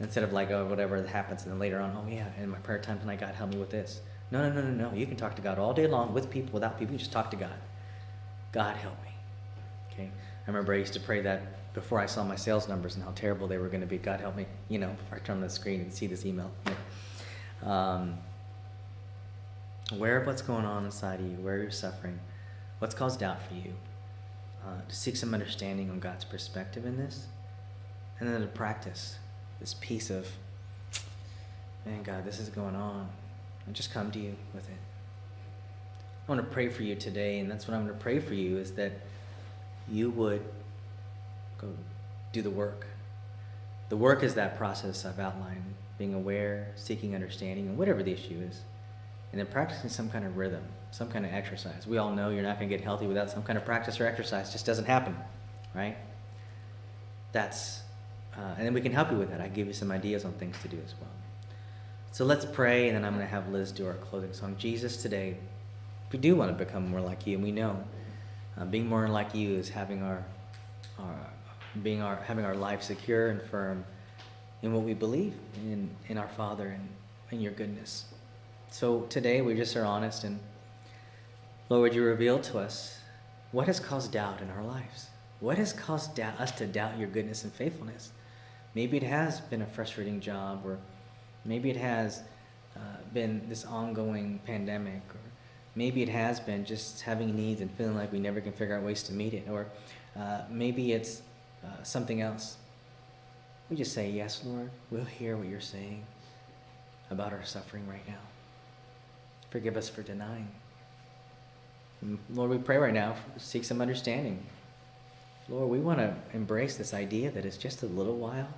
[0.00, 2.78] Instead of like, oh, whatever happens, and then later on, oh yeah, in my prayer
[2.78, 4.00] time tonight, God help me with this.
[4.30, 4.96] No, no, no, no, no.
[4.96, 6.92] You can talk to God all day long with people, without people.
[6.92, 7.52] You just talk to God.
[8.52, 9.10] God help me.
[9.92, 10.10] Okay?
[10.10, 13.12] I remember I used to pray that before I saw my sales numbers and how
[13.12, 13.98] terrible they were going to be.
[13.98, 16.50] God help me, you know, before I turn on the screen and see this email.
[17.62, 18.18] Um,
[19.92, 22.18] aware of what's going on inside of you, where you're suffering,
[22.78, 23.74] what's caused doubt for you,
[24.64, 27.26] uh, to seek some understanding on God's perspective in this,
[28.18, 29.18] and then to practice
[29.60, 30.26] this piece of,
[31.86, 33.08] man, God, this is going on,
[33.66, 34.78] and just come to you with it.
[36.26, 38.34] I want to pray for you today, and that's what I'm going to pray for
[38.34, 38.92] you is that
[39.88, 40.42] you would
[41.58, 41.68] go
[42.32, 42.86] do the work.
[43.88, 48.40] The work is that process I've outlined being aware, seeking understanding, and whatever the issue
[48.48, 48.62] is.
[49.32, 51.86] And then practicing some kind of rhythm, some kind of exercise.
[51.86, 54.06] We all know you're not going to get healthy without some kind of practice or
[54.06, 54.48] exercise.
[54.48, 55.14] It just doesn't happen,
[55.74, 55.96] right?
[57.32, 57.82] That's,
[58.36, 59.40] uh, and then we can help you with that.
[59.40, 61.10] I give you some ideas on things to do as well.
[62.12, 64.56] So let's pray, and then I'm going to have Liz do our closing song.
[64.58, 65.36] Jesus, today,
[66.12, 67.82] we do want to become more like you, and we know
[68.58, 70.24] uh, being more like you is having our,
[70.98, 71.16] our,
[71.82, 73.84] being our, having our life secure and firm
[74.62, 76.88] in what we believe in, in our Father and
[77.30, 78.06] in your goodness.
[78.70, 80.38] So today we just are honest and
[81.68, 82.98] Lord, you reveal to us
[83.52, 85.08] what has caused doubt in our lives?
[85.38, 88.10] What has caused us to doubt your goodness and faithfulness?
[88.74, 90.78] Maybe it has been a frustrating job, or
[91.44, 92.22] maybe it has
[92.76, 92.80] uh,
[93.12, 95.20] been this ongoing pandemic, or
[95.74, 98.82] maybe it has been just having needs and feeling like we never can figure out
[98.82, 99.66] ways to meet it, or
[100.16, 101.22] uh, maybe it's
[101.64, 102.56] uh, something else.
[103.68, 106.04] We just say, Yes, Lord, we'll hear what you're saying
[107.10, 108.20] about our suffering right now.
[109.50, 110.48] Forgive us for denying.
[112.30, 114.44] Lord, we pray right now, seek some understanding.
[115.50, 118.48] Lord, we want to embrace this idea that it's just a little while.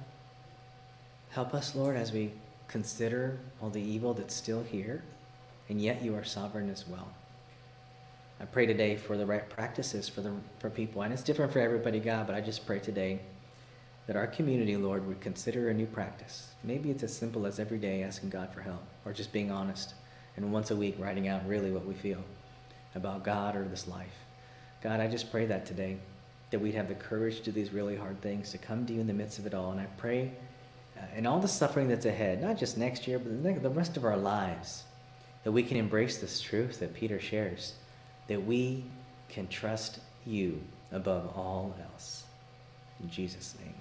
[1.31, 2.33] Help us, Lord, as we
[2.69, 5.03] consider all the evil that's still here,
[5.71, 7.09] and yet you are sovereign as well.
[8.39, 11.61] I pray today for the right practices for, the, for people, and it's different for
[11.61, 13.21] everybody, God, but I just pray today
[14.07, 16.49] that our community, Lord, would consider a new practice.
[16.63, 19.95] Maybe it's as simple as every day asking God for help, or just being honest,
[20.37, 22.23] and once a week writing out really what we feel
[22.95, 24.27] about God or this life.
[24.83, 25.97] God, I just pray that today,
[26.53, 29.01] that we'd have the courage to do these really hard things, to come to you
[29.01, 29.73] in the midst of it all.
[29.73, 30.31] And I pray
[30.97, 34.05] uh, in all the suffering that's ahead, not just next year, but the rest of
[34.05, 34.85] our lives,
[35.43, 37.75] that we can embrace this truth that Peter shares,
[38.29, 38.85] that we
[39.29, 42.25] can trust you above all else.
[43.03, 43.75] In Jesus' name.